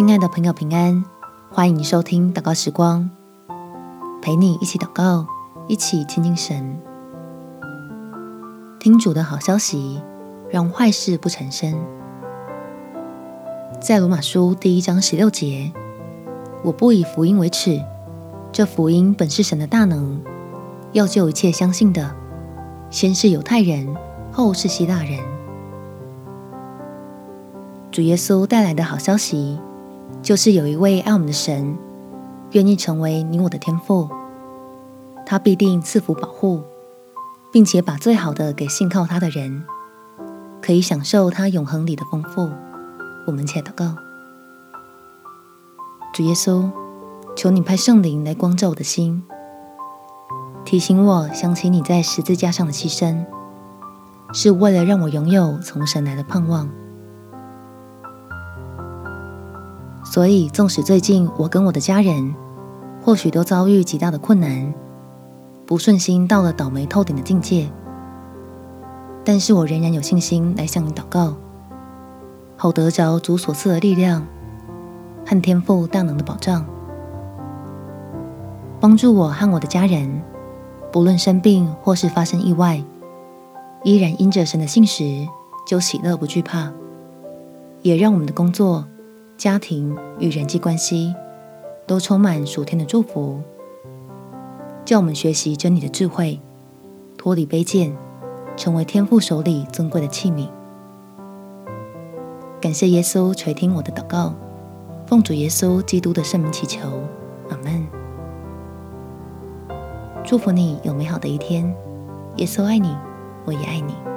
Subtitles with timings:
[0.00, 1.04] 亲爱的朋友，平安！
[1.50, 3.10] 欢迎收听祷告时光，
[4.22, 5.26] 陪你一起祷告，
[5.68, 6.80] 一起亲近神。
[8.78, 10.00] 听主的好消息，
[10.48, 11.74] 让坏事不成身。
[13.78, 15.70] 在罗马书第一章十六节，
[16.64, 17.78] 我不以福音为耻，
[18.50, 20.18] 这福音本是神的大能，
[20.92, 22.16] 要救一切相信的，
[22.88, 23.94] 先是犹太人，
[24.32, 25.20] 后是希腊人。
[27.92, 29.60] 主耶稣带来的好消息。
[30.30, 31.76] 就是有一位爱我们的神，
[32.52, 34.08] 愿意成为你我的天父，
[35.26, 36.62] 他必定赐福保护，
[37.52, 39.64] 并且把最好的给信靠他的人，
[40.62, 42.48] 可以享受他永恒里的丰富。
[43.26, 43.96] 我们且祷告：
[46.14, 46.70] 主耶稣，
[47.34, 49.24] 求你派圣灵来光照我的心，
[50.64, 53.24] 提醒我想起你在十字架上的牺牲，
[54.32, 56.70] 是为了让我拥有从神来的盼望。
[60.10, 62.34] 所以，纵使最近我跟我的家人
[63.00, 64.74] 或许都遭遇极大的困难，
[65.64, 67.70] 不顺心到了倒霉透顶的境界，
[69.24, 71.36] 但是我仍然有信心来向你祷告，
[72.56, 74.26] 好得着主所赐的力量
[75.24, 76.66] 和天赋大能的保障，
[78.80, 80.20] 帮助我和我的家人，
[80.90, 82.82] 不论生病或是发生意外，
[83.84, 85.28] 依然因着神的信实
[85.64, 86.72] 就喜乐不惧怕，
[87.82, 88.84] 也让我们的工作。
[89.40, 91.14] 家庭与人际关系
[91.86, 93.40] 都充满属天的祝福，
[94.84, 96.38] 叫我们学习真理的智慧，
[97.16, 97.96] 脱离卑贱，
[98.54, 100.46] 成为天父手里尊贵的器皿。
[102.60, 104.34] 感谢耶稣垂听我的祷告，
[105.06, 106.90] 奉主耶稣基督的圣名祈求，
[107.48, 107.86] 阿门。
[110.22, 111.74] 祝福你有美好的一天，
[112.36, 112.94] 耶稣爱你，
[113.46, 114.09] 我也爱你。